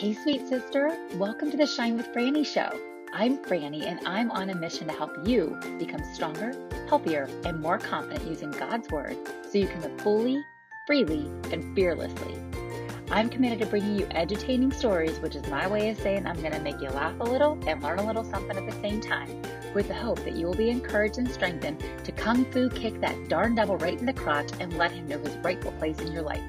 [0.00, 2.70] Hey, sweet sister, welcome to the Shine with Frannie show.
[3.12, 6.54] I'm Frannie, and I'm on a mission to help you become stronger,
[6.88, 10.42] healthier, and more confident using God's Word so you can live fully,
[10.86, 12.34] freely, and fearlessly.
[13.10, 16.54] I'm committed to bringing you edutaining stories, which is my way of saying I'm going
[16.54, 19.42] to make you laugh a little and learn a little something at the same time,
[19.74, 23.28] with the hope that you will be encouraged and strengthened to kung fu kick that
[23.28, 26.22] darn devil right in the crotch and let him know his rightful place in your
[26.22, 26.42] life.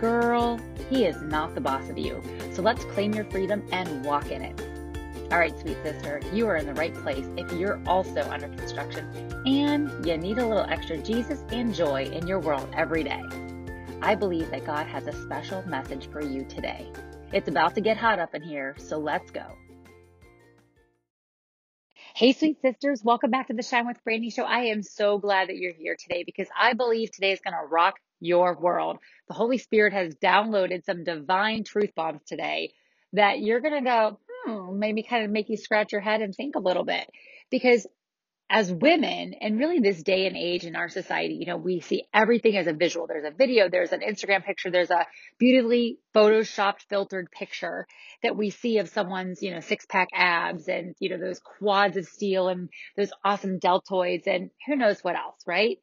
[0.00, 0.60] Girl,
[0.90, 2.22] he is not the boss of you.
[2.52, 4.60] So let's claim your freedom and walk in it.
[5.32, 9.04] All right, sweet sister, you are in the right place if you're also under construction
[9.44, 13.22] and you need a little extra Jesus and joy in your world every day.
[14.00, 16.90] I believe that God has a special message for you today.
[17.32, 19.44] It's about to get hot up in here, so let's go.
[22.14, 24.44] Hey, sweet sisters, welcome back to the Shine with Frannie show.
[24.44, 27.66] I am so glad that you're here today because I believe today is going to
[27.68, 28.98] rock your world.
[29.28, 32.72] The Holy Spirit has downloaded some divine truth bombs today
[33.12, 36.34] that you're going to go, hmm, maybe kind of make you scratch your head and
[36.34, 37.08] think a little bit.
[37.50, 37.86] Because
[38.50, 42.04] as women, and really this day and age in our society, you know, we see
[42.14, 43.06] everything as a visual.
[43.06, 45.06] There's a video, there's an Instagram picture, there's a
[45.38, 47.86] beautifully photoshopped, filtered picture
[48.22, 51.98] that we see of someone's, you know, six pack abs and, you know, those quads
[51.98, 55.78] of steel and those awesome deltoids and who knows what else, right?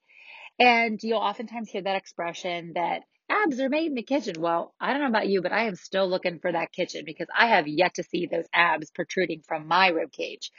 [0.60, 4.36] And you'll oftentimes hear that expression that abs are made in the kitchen.
[4.40, 7.28] Well, I don't know about you, but I am still looking for that kitchen because
[7.38, 10.52] I have yet to see those abs protruding from my rib cage.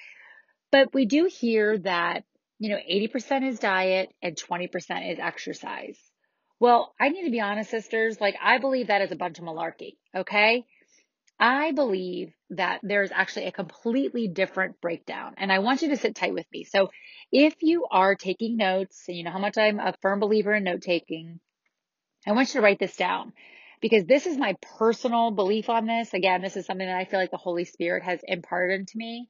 [0.71, 2.25] But we do hear that,
[2.59, 5.99] you know, 80% is diet and 20% is exercise.
[6.59, 8.21] Well, I need to be honest, sisters.
[8.21, 9.97] Like, I believe that is a bunch of malarkey.
[10.15, 10.65] Okay.
[11.39, 15.35] I believe that there's actually a completely different breakdown.
[15.37, 16.65] And I want you to sit tight with me.
[16.65, 16.91] So
[17.31, 20.65] if you are taking notes, and you know how much I'm a firm believer in
[20.65, 21.41] note taking,
[22.27, 23.33] I want you to write this down
[23.81, 26.15] because this is my personal belief on this.
[26.15, 29.29] Again, this is something that I feel like the Holy Spirit has imparted into me.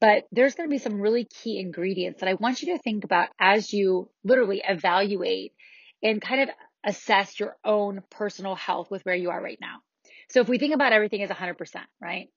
[0.00, 3.04] But there's going to be some really key ingredients that I want you to think
[3.04, 5.54] about as you literally evaluate
[6.02, 6.50] and kind of
[6.84, 9.78] assess your own personal health with where you are right now.
[10.30, 11.56] So if we think about everything as 100%,
[12.00, 12.28] right?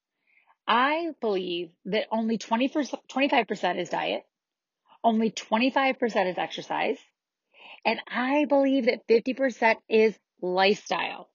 [0.67, 4.23] I believe that only 20 25% is diet,
[5.03, 6.97] only 25% is exercise,
[7.83, 11.29] and I believe that 50% is lifestyle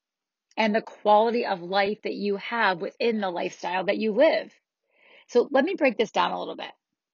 [0.57, 4.53] and the quality of life that you have within the lifestyle that you live.
[5.29, 6.71] So let me break this down a little bit.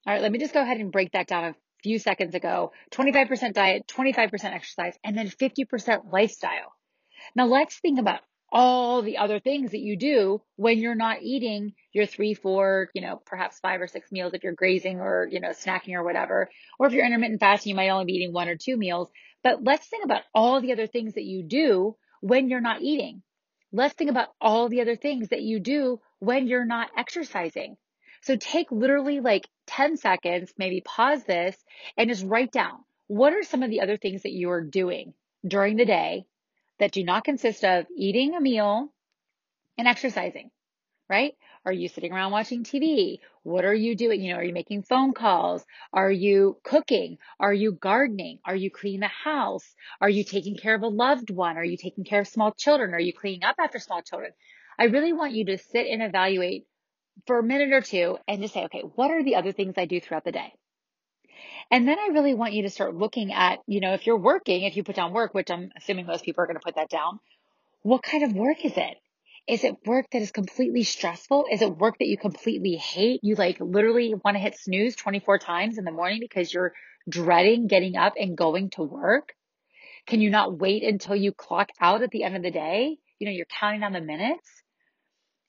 [0.07, 2.73] All right, let me just go ahead and break that down a few seconds ago.
[2.93, 6.73] 25% diet, 25% exercise, and then 50% lifestyle.
[7.35, 8.21] Now let's think about
[8.53, 13.01] all the other things that you do when you're not eating your three, four, you
[13.01, 16.51] know, perhaps five or six meals if you're grazing or, you know, snacking or whatever.
[16.79, 19.11] Or if you're intermittent fasting, you might only be eating one or two meals.
[19.43, 23.23] But let's think about all the other things that you do when you're not eating.
[23.73, 27.79] Let's think about all the other things that you do when you're not exercising.
[28.21, 31.57] So take literally like 10 seconds, maybe pause this
[31.97, 35.15] and just write down what are some of the other things that you are doing
[35.47, 36.27] during the day
[36.79, 38.93] that do not consist of eating a meal
[39.79, 40.51] and exercising,
[41.09, 41.35] right?
[41.65, 43.19] Are you sitting around watching TV?
[43.45, 44.23] What are you doing?
[44.23, 45.65] You know, are you making phone calls?
[45.93, 47.19] Are you cooking?
[47.39, 48.41] Are you gardening?
[48.45, 49.65] Are you cleaning the house?
[50.01, 51.57] Are you taking care of a loved one?
[51.57, 52.95] Are you taking care of small children?
[52.95, 54.33] Are you cleaning up after small children?
[54.79, 56.67] I really want you to sit and evaluate
[57.27, 59.85] for a minute or two and just say, okay, what are the other things I
[59.85, 60.53] do throughout the day?
[61.71, 64.63] And then I really want you to start looking at, you know, if you're working,
[64.63, 66.89] if you put down work, which I'm assuming most people are going to put that
[66.89, 67.21] down,
[67.83, 68.97] what kind of work is it?
[69.49, 71.47] Is it work that is completely stressful?
[71.51, 73.21] Is it work that you completely hate?
[73.23, 76.73] You like literally want to hit snooze 24 times in the morning because you're
[77.09, 79.33] dreading getting up and going to work?
[80.07, 82.99] Can you not wait until you clock out at the end of the day?
[83.19, 84.49] You know, you're counting on the minutes.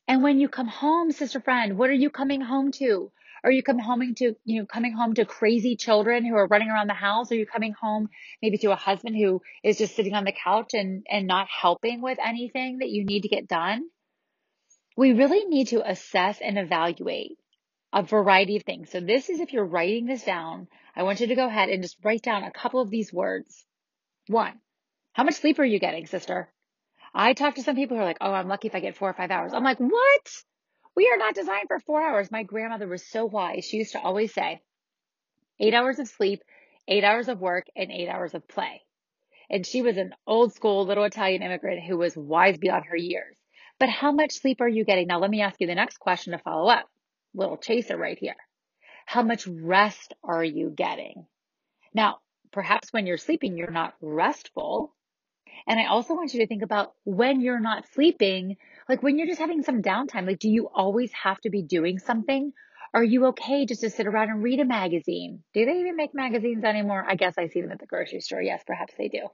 [0.07, 3.11] And when you come home, sister friend, what are you coming home to?
[3.43, 6.69] Are you coming home to, you know, coming home to crazy children who are running
[6.69, 7.31] around the house?
[7.31, 8.07] Are you coming home
[8.41, 12.01] maybe to a husband who is just sitting on the couch and, and not helping
[12.01, 13.83] with anything that you need to get done?
[14.95, 17.37] We really need to assess and evaluate
[17.91, 18.91] a variety of things.
[18.91, 21.83] So this is if you're writing this down, I want you to go ahead and
[21.83, 23.65] just write down a couple of these words.
[24.27, 24.53] One,
[25.11, 26.49] how much sleep are you getting, sister?
[27.13, 29.09] I talk to some people who are like, oh, I'm lucky if I get four
[29.09, 29.53] or five hours.
[29.53, 30.43] I'm like, what?
[30.95, 32.31] We are not designed for four hours.
[32.31, 33.65] My grandmother was so wise.
[33.65, 34.61] She used to always say,
[35.59, 36.41] eight hours of sleep,
[36.87, 38.81] eight hours of work, and eight hours of play.
[39.49, 43.35] And she was an old school little Italian immigrant who was wise beyond her years.
[43.79, 45.07] But how much sleep are you getting?
[45.07, 46.85] Now, let me ask you the next question to follow up.
[47.33, 48.35] Little chaser right here.
[49.05, 51.25] How much rest are you getting?
[51.93, 52.19] Now,
[52.51, 54.93] perhaps when you're sleeping, you're not restful.
[55.67, 58.57] And I also want you to think about when you're not sleeping,
[58.89, 61.99] like when you're just having some downtime, like do you always have to be doing
[61.99, 62.53] something?
[62.93, 65.43] Are you okay just to sit around and read a magazine?
[65.53, 67.03] Do they even make magazines anymore?
[67.07, 68.41] I guess I see them at the grocery store.
[68.41, 69.27] Yes, perhaps they do.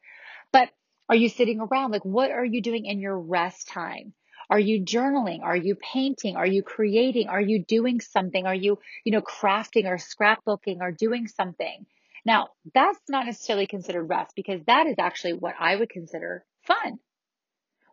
[0.53, 0.69] But
[1.09, 1.91] are you sitting around?
[1.91, 4.13] Like, what are you doing in your rest time?
[4.49, 5.41] Are you journaling?
[5.43, 6.35] Are you painting?
[6.35, 7.27] Are you creating?
[7.27, 8.45] Are you doing something?
[8.45, 11.85] Are you, you know, crafting or scrapbooking or doing something?
[12.29, 16.99] Now, that's not necessarily considered rest because that is actually what I would consider fun.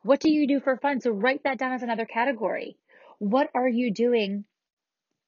[0.02, 1.00] What do you do for fun?
[1.00, 2.76] So write that down as another category.
[3.18, 4.44] What are you doing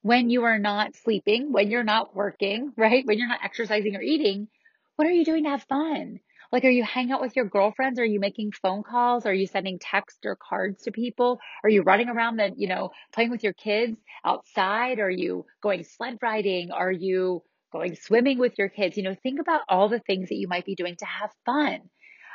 [0.02, 3.02] when you are not sleeping, when you're not working, right?
[3.06, 4.48] When you're not exercising or eating?
[4.96, 6.20] What are you doing to have fun?
[6.52, 7.98] Like, are you hanging out with your girlfriends?
[7.98, 9.24] Are you making phone calls?
[9.24, 11.40] Are you sending text or cards to people?
[11.64, 14.98] Are you running around the, you know, playing with your kids outside?
[14.98, 16.72] Are you going sled riding?
[16.72, 18.96] Are you going swimming with your kids?
[18.96, 21.80] You know, think about all the things that you might be doing to have fun.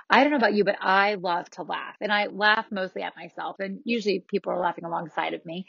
[0.09, 3.15] I don't know about you, but I love to laugh and I laugh mostly at
[3.15, 5.65] myself and usually people are laughing alongside of me.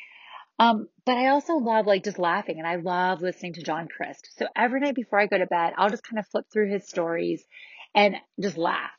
[0.59, 4.29] Um, but I also love like just laughing and I love listening to John Crist.
[4.37, 6.89] So every night before I go to bed, I'll just kind of flip through his
[6.89, 7.45] stories
[7.95, 8.91] and just laugh.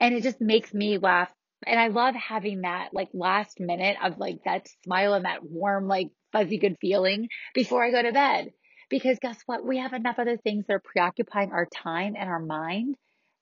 [0.00, 1.30] And it just makes me laugh.
[1.66, 5.86] And I love having that like last minute of like that smile and that warm,
[5.86, 8.52] like fuzzy good feeling before I go to bed.
[8.88, 9.64] Because guess what?
[9.64, 12.96] We have enough other things that are preoccupying our time and our mind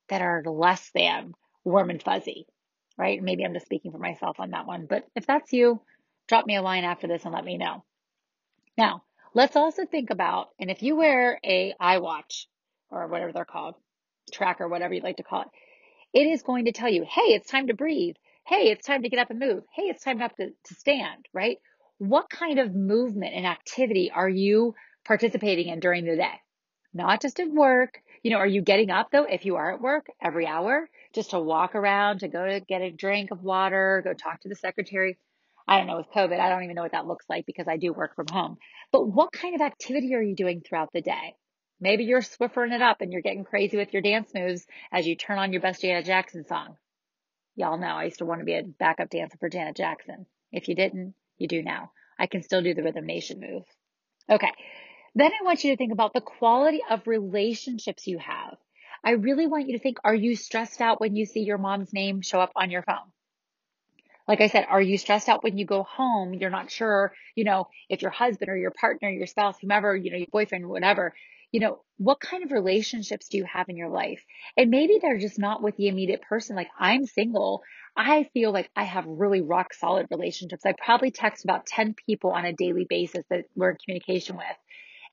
[0.08, 1.34] that are less than
[1.64, 2.46] warm and fuzzy,
[2.98, 3.22] right?
[3.22, 4.86] Maybe I'm just speaking for myself on that one.
[4.86, 5.80] But if that's you,
[6.28, 7.84] drop me a line after this and let me know.
[8.76, 9.04] Now,
[9.34, 12.46] let's also think about, and if you wear a iWatch
[12.90, 13.74] or whatever they're called,
[14.32, 15.48] tracker, whatever you'd like to call it,
[16.12, 18.16] it is going to tell you, hey, it's time to breathe.
[18.46, 19.64] Hey, it's time to get up and move.
[19.74, 21.58] Hey, it's time to, to stand, right?
[21.98, 24.74] What kind of movement and activity are you
[25.04, 26.40] participating in during the day?
[26.94, 27.98] Not just at work.
[28.22, 31.30] You know, are you getting up though, if you are at work every hour, just
[31.30, 34.54] to walk around, to go to get a drink of water, go talk to the
[34.54, 35.18] secretary?
[35.66, 37.76] I don't know with COVID, I don't even know what that looks like because I
[37.76, 38.58] do work from home.
[38.90, 41.36] But what kind of activity are you doing throughout the day?
[41.80, 45.16] Maybe you're swiffering it up and you're getting crazy with your dance moves as you
[45.16, 46.76] turn on your best Janet Jackson song.
[47.56, 50.26] Y'all know I used to want to be a backup dancer for Janet Jackson.
[50.52, 51.90] If you didn't, you do now.
[52.18, 53.64] I can still do the Rhythm Nation move.
[54.30, 54.52] Okay.
[55.14, 58.56] Then I want you to think about the quality of relationships you have.
[59.04, 61.92] I really want you to think, are you stressed out when you see your mom's
[61.92, 63.12] name show up on your phone?
[64.28, 66.32] Like I said, are you stressed out when you go home?
[66.32, 70.10] You're not sure, you know, if your husband or your partner, your spouse, whomever, you
[70.10, 71.12] know, your boyfriend, whatever,
[71.50, 74.24] you know, what kind of relationships do you have in your life?
[74.56, 76.56] And maybe they're just not with the immediate person.
[76.56, 77.62] Like I'm single.
[77.96, 80.64] I feel like I have really rock solid relationships.
[80.64, 84.46] I probably text about 10 people on a daily basis that we're in communication with.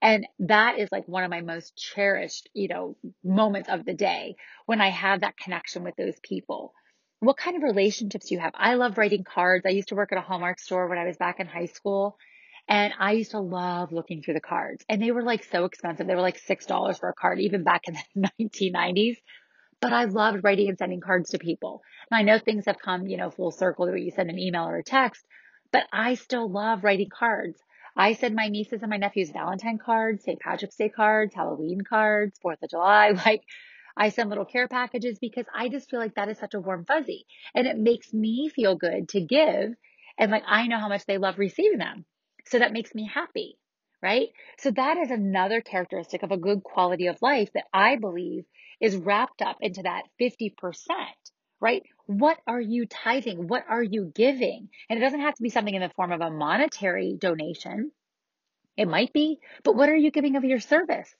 [0.01, 4.35] And that is like one of my most cherished, you know, moments of the day
[4.65, 6.73] when I have that connection with those people.
[7.19, 8.53] What kind of relationships do you have?
[8.55, 9.65] I love writing cards.
[9.65, 12.17] I used to work at a Hallmark store when I was back in high school
[12.69, 16.07] and I used to love looking through the cards and they were like so expensive.
[16.07, 19.17] They were like $6 for a card, even back in the 1990s.
[19.81, 21.81] But I loved writing and sending cards to people.
[22.09, 24.63] And I know things have come, you know, full circle where you send an email
[24.67, 25.25] or a text,
[25.71, 27.59] but I still love writing cards.
[27.95, 30.39] I send my nieces and my nephews Valentine cards, St.
[30.39, 33.13] Patrick's Day cards, Halloween cards, Fourth of July.
[33.25, 33.43] Like
[33.97, 36.85] I send little care packages because I just feel like that is such a warm
[36.85, 39.73] fuzzy and it makes me feel good to give.
[40.17, 42.05] And like I know how much they love receiving them.
[42.45, 43.57] So that makes me happy,
[44.01, 44.29] right?
[44.57, 48.45] So that is another characteristic of a good quality of life that I believe
[48.81, 50.51] is wrapped up into that 50%,
[51.59, 51.83] right?
[52.09, 53.47] What are you tithing?
[53.47, 54.69] What are you giving?
[54.89, 57.91] And it doesn't have to be something in the form of a monetary donation.
[58.75, 61.15] It might be, but what are you giving of your service?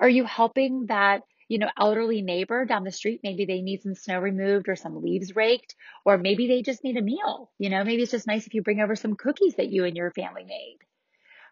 [0.00, 3.94] Are you helping that you know, elderly neighbor down the street, maybe they need some
[3.94, 7.52] snow removed or some leaves raked, or maybe they just need a meal.
[7.58, 9.94] You know, maybe it's just nice if you bring over some cookies that you and
[9.96, 10.78] your family made.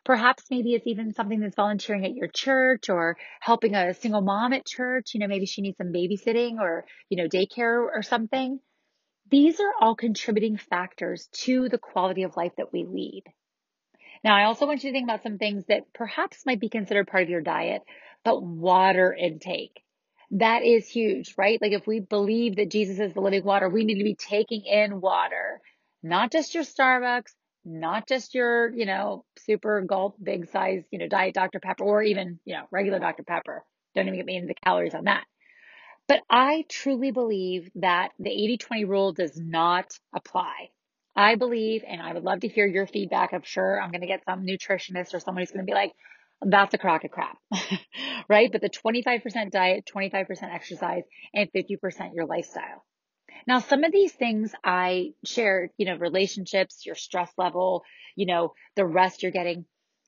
[0.04, 4.52] Perhaps maybe it's even something that's volunteering at your church or helping a single mom
[4.52, 5.12] at church.
[5.14, 8.59] You know, maybe she needs some babysitting or, you know, daycare or something.
[9.30, 13.25] These are all contributing factors to the quality of life that we lead.
[14.25, 17.06] Now, I also want you to think about some things that perhaps might be considered
[17.06, 17.82] part of your diet,
[18.25, 19.82] but water intake.
[20.32, 21.60] That is huge, right?
[21.60, 24.64] Like if we believe that Jesus is the living water, we need to be taking
[24.64, 25.60] in water,
[26.02, 27.32] not just your Starbucks,
[27.64, 31.60] not just your, you know, super gulp, big size, you know, diet Dr.
[31.60, 33.22] Pepper or even, you know, regular Dr.
[33.22, 33.64] Pepper.
[33.94, 35.25] Don't even get me into the calories on that.
[36.11, 40.71] But I truly believe that the 80 20 rule does not apply.
[41.14, 43.33] I believe, and I would love to hear your feedback.
[43.33, 45.93] I'm sure I'm going to get some nutritionist or someone who's going to be like,
[46.43, 47.38] that's a crock of crap,
[48.29, 48.50] right?
[48.50, 52.85] But the 25% diet, 25% exercise, and 50% your lifestyle.
[53.47, 57.85] Now, some of these things I shared, you know, relationships, your stress level,
[58.17, 59.64] you know, the rest you're getting,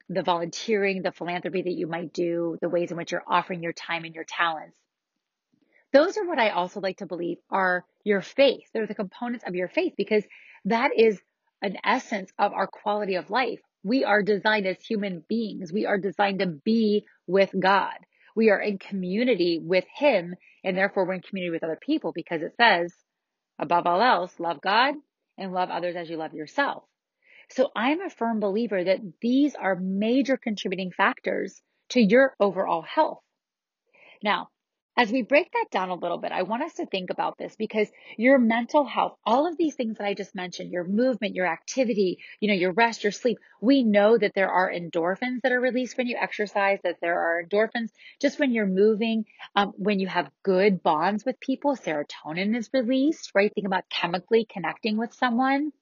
[0.08, 3.72] the volunteering, the philanthropy that you might do, the ways in which you're offering your
[3.72, 4.76] time and your talents.
[5.92, 8.64] Those are what I also like to believe are your faith.
[8.72, 10.24] They're the components of your faith because
[10.64, 11.20] that is
[11.60, 13.60] an essence of our quality of life.
[13.84, 15.72] We are designed as human beings.
[15.72, 17.94] We are designed to be with God.
[18.34, 20.34] We are in community with Him,
[20.64, 22.94] and therefore we're in community with other people because it says,
[23.58, 24.94] above all else, love God
[25.36, 26.84] and love others as you love yourself.
[27.50, 33.20] So I'm a firm believer that these are major contributing factors to your overall health.
[34.22, 34.48] Now,
[34.96, 37.56] as we break that down a little bit, I want us to think about this
[37.56, 41.46] because your mental health, all of these things that I just mentioned, your movement, your
[41.46, 45.60] activity, you know, your rest, your sleep, we know that there are endorphins that are
[45.60, 47.88] released when you exercise, that there are endorphins
[48.20, 49.24] just when you're moving,
[49.56, 53.52] um, when you have good bonds with people, serotonin is released, right?
[53.54, 55.72] Think about chemically connecting with someone.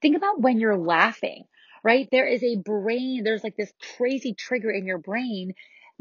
[0.00, 1.44] Think about when you're laughing,
[1.82, 2.08] right?
[2.12, 5.54] There is a brain, there's like this crazy trigger in your brain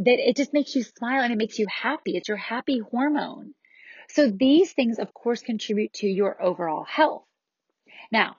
[0.06, 2.18] that it just makes you smile and it makes you happy.
[2.18, 3.54] It's your happy hormone.
[4.10, 7.26] So these things, of course, contribute to your overall health.
[8.12, 8.38] Now,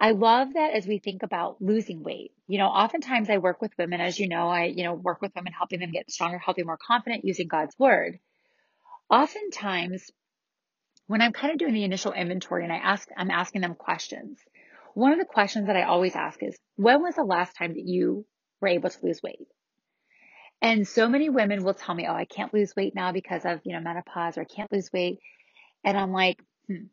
[0.00, 2.32] I love that as we think about losing weight.
[2.46, 5.32] You know, oftentimes I work with women, as you know, I, you know, work with
[5.34, 8.18] women, helping them get stronger, healthier, more confident using God's word.
[9.08, 10.10] Oftentimes,
[11.06, 14.38] when I'm kind of doing the initial inventory and I ask, I'm asking them questions.
[14.94, 17.84] One of the questions that I always ask is, when was the last time that
[17.84, 18.26] you
[18.60, 19.46] were able to lose weight?
[20.62, 23.60] And so many women will tell me, oh, I can't lose weight now because of,
[23.64, 25.20] you know, menopause or I can't lose weight.
[25.84, 26.86] And I'm like, hmm,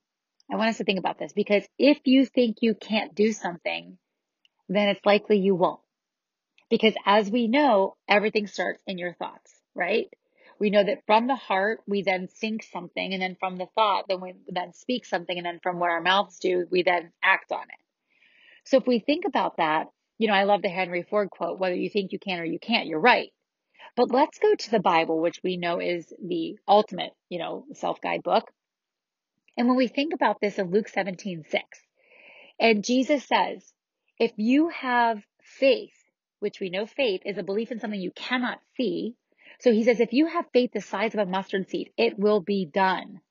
[0.51, 3.97] I want us to think about this because if you think you can't do something,
[4.69, 5.79] then it's likely you won't.
[6.69, 10.07] Because as we know, everything starts in your thoughts, right?
[10.59, 14.05] We know that from the heart, we then think something, and then from the thought,
[14.07, 17.51] then we then speak something, and then from what our mouths do, we then act
[17.51, 17.79] on it.
[18.65, 21.75] So if we think about that, you know, I love the Henry Ford quote, whether
[21.75, 23.31] you think you can or you can't, you're right.
[23.95, 28.23] But let's go to the Bible, which we know is the ultimate, you know, self-guide
[28.23, 28.49] book.
[29.57, 31.63] And when we think about this in Luke 17, 6,
[32.59, 33.63] and Jesus says,
[34.17, 35.93] if you have faith,
[36.43, 39.15] which we know faith is a belief in something you cannot see.
[39.61, 42.41] So he says, if you have faith the size of a mustard seed, it will
[42.41, 43.21] be done.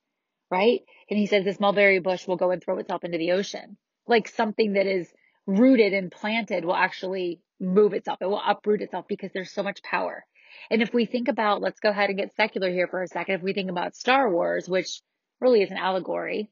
[0.51, 0.81] Right?
[1.11, 3.77] And he says this mulberry bush will go and throw itself into the ocean.
[4.07, 5.13] Like something that is
[5.47, 8.19] rooted and planted will actually move itself.
[8.21, 10.25] It will uproot itself because there's so much power.
[10.71, 13.37] And if we think about, let's go ahead and get secular here for a second.
[13.37, 15.01] If we think about Star Wars, which
[15.41, 16.51] really is an allegory,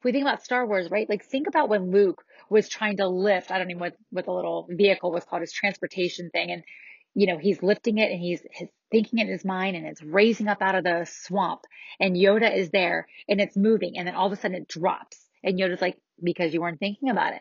[0.00, 1.08] if we think about Star Wars, right?
[1.08, 4.24] Like think about when Luke was trying to lift, I don't even know what, what
[4.24, 6.50] the little vehicle was called, his transportation thing.
[6.50, 6.62] And,
[7.14, 8.42] you know, he's lifting it and he's,
[8.90, 11.62] thinking it in his mind and it's raising up out of the swamp
[11.98, 15.16] and Yoda is there and it's moving and then all of a sudden it drops.
[15.42, 17.40] And Yoda's like, because you weren't thinking about it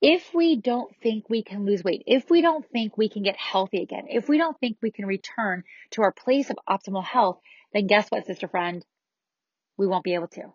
[0.00, 3.36] if we don't think we can lose weight, if we don't think we can get
[3.36, 7.38] healthy again, if we don't think we can return to our place of optimal health,
[7.74, 8.84] then guess what, sister friend?
[9.76, 10.52] We won't be able to.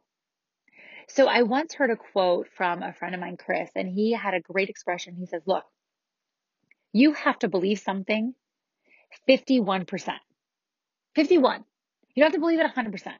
[1.07, 4.33] So I once heard a quote from a friend of mine, Chris, and he had
[4.33, 5.15] a great expression.
[5.15, 5.63] He says, look,
[6.91, 8.33] you have to believe something
[9.29, 10.13] 51%.
[11.15, 11.63] 51.
[12.15, 13.13] You don't have to believe it 100%.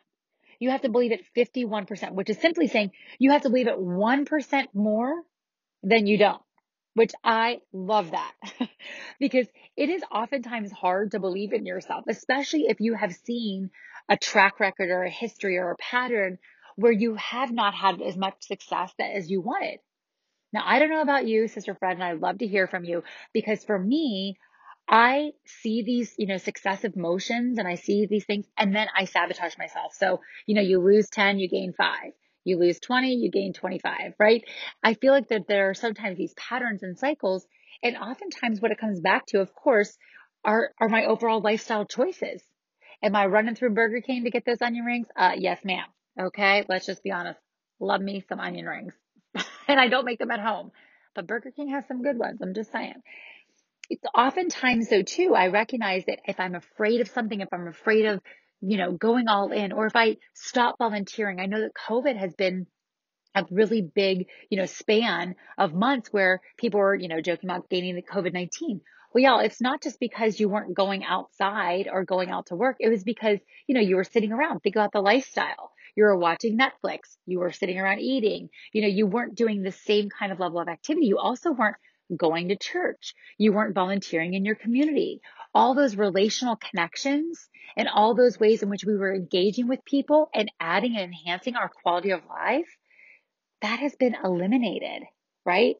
[0.59, 3.77] You have to believe it 51%, which is simply saying you have to believe it
[3.77, 5.21] 1% more
[5.85, 6.41] then you don't,
[6.95, 8.33] which I love that
[9.19, 13.69] because it is oftentimes hard to believe in yourself, especially if you have seen
[14.09, 16.39] a track record or a history or a pattern
[16.75, 19.79] where you have not had as much success as you wanted.
[20.51, 23.03] Now, I don't know about you, sister friend, and I'd love to hear from you
[23.31, 24.37] because for me,
[24.87, 29.05] I see these, you know, successive motions and I see these things and then I
[29.05, 29.93] sabotage myself.
[29.93, 32.13] So, you know, you lose 10, you gain five.
[32.45, 34.43] You lose 20, you gain 25, right?
[34.83, 37.45] I feel like that there are sometimes these patterns and cycles.
[37.83, 39.97] And oftentimes what it comes back to, of course,
[40.45, 42.41] are, are my overall lifestyle choices.
[43.03, 45.07] Am I running through Burger King to get those onion rings?
[45.17, 45.87] Uh, yes, ma'am.
[46.19, 46.65] Okay.
[46.69, 47.39] Let's just be honest.
[47.79, 48.93] Love me some onion rings.
[49.67, 50.71] and I don't make them at home,
[51.13, 52.39] but Burger King has some good ones.
[52.41, 53.01] I'm just saying.
[53.89, 55.35] It's oftentimes so too.
[55.35, 58.21] I recognize that if I'm afraid of something, if I'm afraid of
[58.61, 62.33] you know, going all in, or if I stop volunteering, I know that COVID has
[62.35, 62.67] been
[63.35, 67.69] a really big, you know, span of months where people were, you know, joking about
[67.69, 68.81] gaining the COVID 19.
[69.13, 72.77] Well, y'all, it's not just because you weren't going outside or going out to work.
[72.79, 74.59] It was because, you know, you were sitting around.
[74.59, 75.71] Think about the lifestyle.
[75.95, 77.15] You were watching Netflix.
[77.25, 78.49] You were sitting around eating.
[78.73, 81.07] You know, you weren't doing the same kind of level of activity.
[81.07, 81.77] You also weren't
[82.15, 83.15] going to church.
[83.37, 85.21] You weren't volunteering in your community.
[85.55, 90.29] All those relational connections and all those ways in which we were engaging with people
[90.33, 92.67] and adding and enhancing our quality of life,
[93.61, 95.03] that has been eliminated,
[95.45, 95.77] right?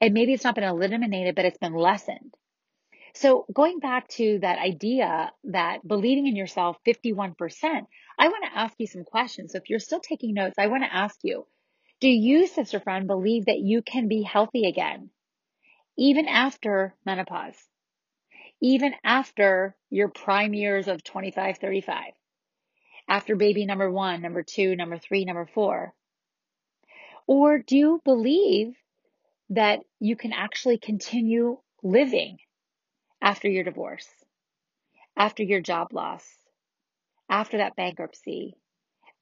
[0.00, 2.34] And maybe it's not been eliminated, but it's been lessened.
[3.14, 7.34] So going back to that idea that believing in yourself 51%,
[8.18, 9.52] I want to ask you some questions.
[9.52, 11.46] So if you're still taking notes, I want to ask you,
[12.00, 15.10] do you, sister friend, believe that you can be healthy again,
[15.98, 17.56] even after menopause,
[18.62, 22.12] even after your prime years of 25, 35,
[23.08, 25.92] after baby number one, number two, number three, number four?
[27.26, 28.76] Or do you believe
[29.50, 32.38] that you can actually continue living
[33.20, 34.08] after your divorce,
[35.16, 36.24] after your job loss,
[37.28, 38.54] after that bankruptcy,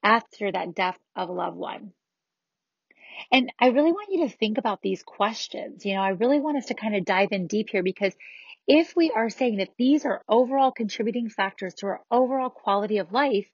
[0.03, 1.95] after that death of a loved one?
[3.33, 5.85] And I really want you to think about these questions.
[5.85, 8.15] You know, I really want us to kind of dive in deep here because
[8.67, 13.13] if we are saying that these are overall contributing factors to our overall quality of
[13.13, 13.47] life,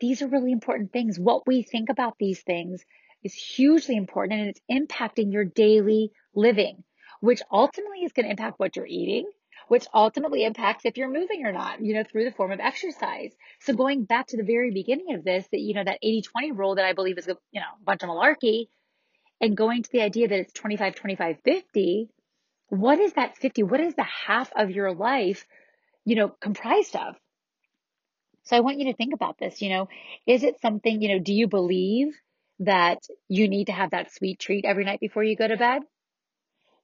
[0.00, 1.18] these are really important things.
[1.18, 2.84] What we think about these things
[3.22, 6.82] is hugely important and it's impacting your daily living,
[7.20, 9.30] which ultimately is going to impact what you're eating,
[9.68, 13.32] which ultimately impacts if you're moving or not, you know, through the form of exercise.
[13.60, 16.52] So going back to the very beginning of this, that, you know, that 80 20
[16.52, 18.68] rule that I believe is, you know, a bunch of malarkey
[19.40, 22.08] and going to the idea that it's 25, 25, 50,
[22.70, 23.64] what is that 50?
[23.64, 25.46] What is the half of your life,
[26.04, 27.16] you know, comprised of?
[28.44, 29.88] So I want you to think about this, you know,
[30.26, 32.16] is it something, you know, do you believe
[32.60, 32.98] that
[33.28, 35.82] you need to have that sweet treat every night before you go to bed?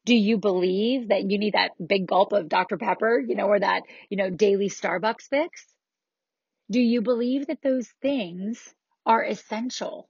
[0.05, 2.76] Do you believe that you need that big gulp of Dr.
[2.76, 5.66] Pepper, you know, or that, you know, daily Starbucks fix?
[6.71, 8.75] Do you believe that those things
[9.05, 10.09] are essential?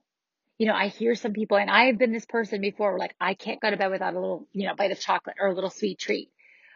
[0.57, 3.35] You know, I hear some people, and I have been this person before, like, I
[3.35, 5.69] can't go to bed without a little, you know, bite of chocolate or a little
[5.69, 6.31] sweet treat.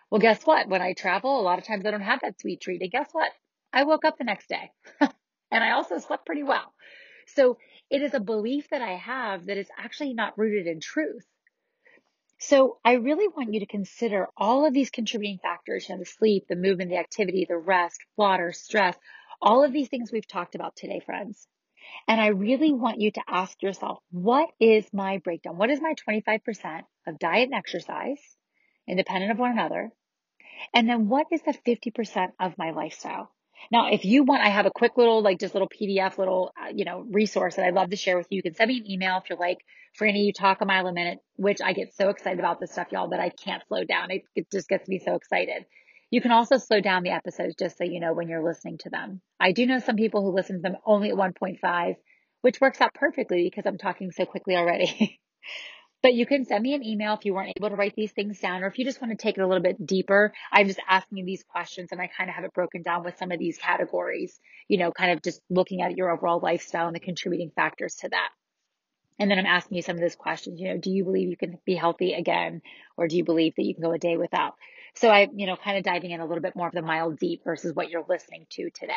[0.10, 0.68] Well, guess what?
[0.68, 2.82] When I travel, a lot of times I don't have that sweet treat.
[2.82, 3.32] And guess what?
[3.74, 6.74] I woke up the next day and I also slept pretty well.
[7.28, 7.58] So
[7.90, 11.26] it is a belief that I have that is actually not rooted in truth.
[12.40, 16.06] So I really want you to consider all of these contributing factors, you know, the
[16.06, 18.98] sleep, the movement, the activity, the rest, water, stress,
[19.42, 21.48] all of these things we've talked about today, friends.
[22.08, 25.58] And I really want you to ask yourself, what is my breakdown?
[25.58, 28.20] What is my 25% of diet and exercise,
[28.88, 29.92] independent of one another?
[30.74, 33.32] And then what is the 50% of my lifestyle?
[33.72, 36.72] Now, if you want, I have a quick little, like just little PDF, little, uh,
[36.74, 38.38] you know, resource that I'd love to share with you.
[38.38, 39.60] You can send me an email if you're like,
[40.00, 42.88] Frannie, you talk a mile a minute, which I get so excited about this stuff,
[42.92, 44.10] y'all, that I can't slow down.
[44.12, 45.66] It, it just gets me so excited.
[46.12, 48.90] You can also slow down the episodes just so you know when you're listening to
[48.90, 49.22] them.
[49.40, 51.96] I do know some people who listen to them only at 1.5,
[52.42, 55.22] which works out perfectly because I'm talking so quickly already.
[56.04, 58.40] but you can send me an email if you weren't able to write these things
[58.40, 60.34] down or if you just want to take it a little bit deeper.
[60.52, 63.18] I'm just asking you these questions and I kind of have it broken down with
[63.18, 66.96] some of these categories, you know, kind of just looking at your overall lifestyle and
[66.96, 68.30] the contributing factors to that.
[69.18, 70.60] And then I'm asking you some of those questions.
[70.60, 72.62] You know, do you believe you can be healthy again?
[72.98, 74.56] Or do you believe that you can go a day without?
[74.96, 77.18] So I, you know, kind of diving in a little bit more of the mild
[77.18, 78.94] deep versus what you're listening to today.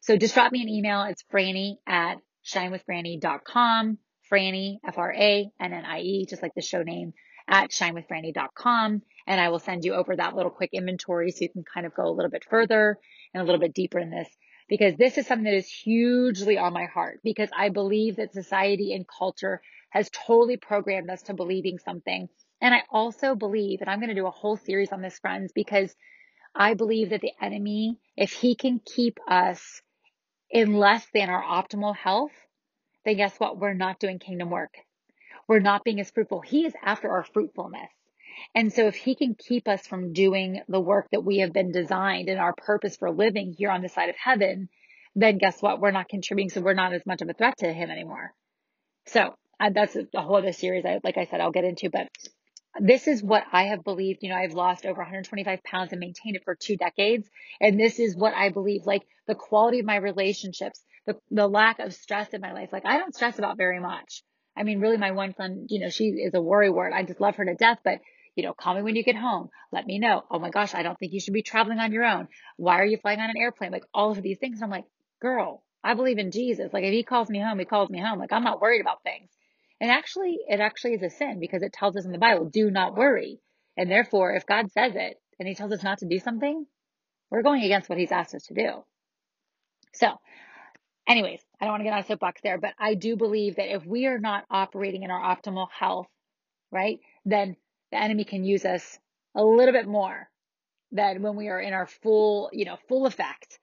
[0.00, 1.02] So just drop me an email.
[1.02, 3.98] It's frannie at shinewithfrannie.com.
[4.30, 7.12] Frannie, F-R-A-N-N-I-E, just like the show name
[7.46, 9.02] at shinewithfrannie.com.
[9.26, 11.94] And I will send you over that little quick inventory so you can kind of
[11.94, 12.98] go a little bit further
[13.32, 14.28] and a little bit deeper in this
[14.68, 18.94] because this is something that is hugely on my heart because I believe that society
[18.94, 22.28] and culture has totally programmed us to believing something.
[22.64, 25.52] And I also believe, and I'm going to do a whole series on this, friends,
[25.54, 25.94] because
[26.54, 29.82] I believe that the enemy, if he can keep us
[30.48, 32.32] in less than our optimal health,
[33.04, 33.58] then guess what?
[33.58, 34.72] We're not doing kingdom work.
[35.46, 36.40] We're not being as fruitful.
[36.40, 37.90] He is after our fruitfulness.
[38.54, 41.70] And so if he can keep us from doing the work that we have been
[41.70, 44.70] designed and our purpose for living here on the side of heaven,
[45.14, 45.82] then guess what?
[45.82, 46.48] We're not contributing.
[46.48, 48.32] So we're not as much of a threat to him anymore.
[49.04, 50.86] So uh, that's a, whole other series.
[50.86, 52.08] I, like I said, I'll get into, but
[52.80, 54.22] this is what I have believed.
[54.22, 57.28] You know, I've lost over 125 pounds and maintained it for two decades.
[57.60, 61.78] And this is what I believe, like the quality of my relationships, the, the lack
[61.78, 62.70] of stress in my life.
[62.72, 64.22] Like I don't stress about very much.
[64.56, 66.92] I mean, really my one friend, you know, she is a worry word.
[66.92, 68.00] I just love her to death, but
[68.36, 69.50] you know, call me when you get home.
[69.72, 70.24] Let me know.
[70.30, 72.28] Oh my gosh, I don't think you should be traveling on your own.
[72.56, 73.70] Why are you flying on an airplane?
[73.72, 74.62] Like all of these things.
[74.62, 74.86] I'm like,
[75.20, 76.72] girl, I believe in Jesus.
[76.72, 78.18] Like if he calls me home, he calls me home.
[78.18, 79.30] Like I'm not worried about things.
[79.80, 82.70] And actually, it actually is a sin because it tells us in the Bible, do
[82.70, 83.40] not worry.
[83.76, 86.66] And therefore, if God says it and he tells us not to do something,
[87.30, 88.84] we're going against what he's asked us to do.
[89.92, 90.08] So,
[91.08, 93.74] anyways, I don't want to get on a soapbox there, but I do believe that
[93.74, 96.08] if we are not operating in our optimal health,
[96.70, 97.56] right, then
[97.90, 98.98] the enemy can use us
[99.34, 100.28] a little bit more
[100.92, 103.58] than when we are in our full, you know, full effect,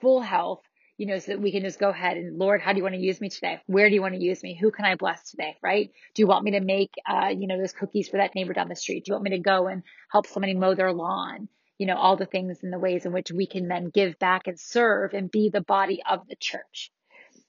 [0.00, 0.60] full health,
[0.96, 2.94] you know, so that we can just go ahead and Lord, how do you want
[2.94, 3.60] to use me today?
[3.66, 4.56] Where do you want to use me?
[4.60, 5.56] Who can I bless today?
[5.62, 5.90] Right?
[6.14, 8.68] Do you want me to make, uh, you know, those cookies for that neighbor down
[8.68, 9.04] the street?
[9.04, 11.48] Do you want me to go and help somebody mow their lawn?
[11.78, 14.46] You know, all the things and the ways in which we can then give back
[14.46, 16.92] and serve and be the body of the church.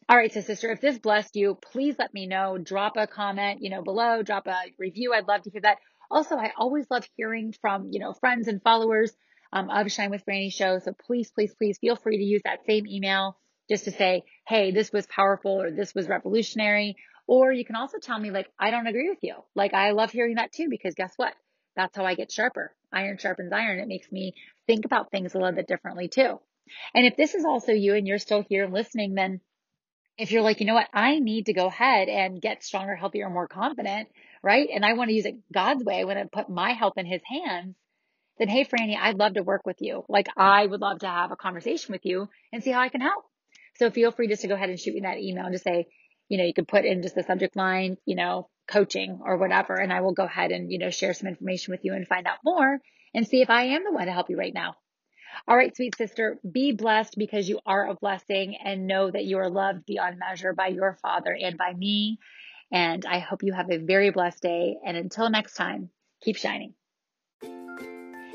[0.10, 2.58] All right, so sister, if this blessed you, please let me know.
[2.58, 5.14] Drop a comment, you know, below, drop a review.
[5.14, 5.78] I'd love to hear that.
[6.12, 9.12] Also, I always love hearing from, you know, friends and followers
[9.56, 10.80] um, of Shine with Frannie show.
[10.80, 13.38] So please, please, please feel free to use that same email
[13.70, 16.98] just to say, hey, this was powerful or this was revolutionary.
[17.26, 19.36] Or you can also tell me, like, I don't agree with you.
[19.56, 21.34] Like, I love hearing that too, because guess what?
[21.76, 22.76] That's how I get sharper.
[22.94, 23.80] Iron sharpens iron.
[23.80, 24.34] It makes me
[24.68, 26.40] think about things a little bit differently too.
[26.94, 29.40] And if this is also you and you're still here listening, then
[30.18, 33.30] if you're like, you know what, I need to go ahead and get stronger, healthier,
[33.30, 34.10] more confident,
[34.44, 34.68] right?
[34.74, 36.00] And I want to use it God's way.
[36.00, 37.76] I want to put my health in his hands
[38.38, 40.04] then hey, Frannie, I'd love to work with you.
[40.10, 43.02] Like I would love to have a conversation with you and see how I can
[43.02, 43.24] help.
[43.78, 45.88] So feel free just to go ahead and shoot me that email and just say,
[46.30, 49.76] you know, you could put in just the subject line, you know, coaching or whatever.
[49.76, 52.26] And I will go ahead and, you know, share some information with you and find
[52.26, 52.80] out more
[53.14, 54.76] and see if I am the one to help you right now.
[55.48, 59.38] All right, sweet sister, be blessed because you are a blessing and know that you
[59.40, 62.20] are loved beyond measure by your father and by me.
[62.72, 64.78] And I hope you have a very blessed day.
[64.86, 65.90] And until next time,
[66.22, 66.74] keep shining.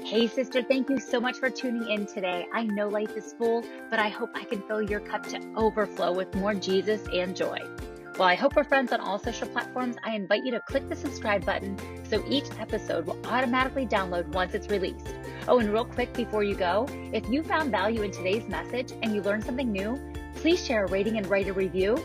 [0.04, 2.46] Hey, sister, thank you so much for tuning in today.
[2.52, 6.12] I know life is full, but I hope I can fill your cup to overflow
[6.12, 7.58] with more Jesus and joy.
[8.16, 10.96] While I hope we're friends on all social platforms, I invite you to click the
[10.96, 15.14] subscribe button so each episode will automatically download once it's released.
[15.46, 19.14] Oh, and real quick before you go, if you found value in today's message and
[19.14, 19.98] you learned something new,
[20.36, 21.96] please share a rating and write a review.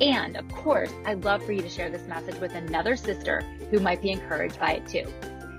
[0.00, 3.78] And of course, I'd love for you to share this message with another sister who
[3.78, 5.06] might be encouraged by it too.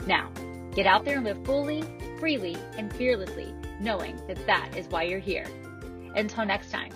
[0.05, 0.29] Now,
[0.75, 1.83] Get out there and live fully,
[2.19, 5.47] freely, and fearlessly, knowing that that is why you're here.
[6.15, 6.91] Until next time,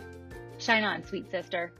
[0.57, 1.71] shine on, sweet sister.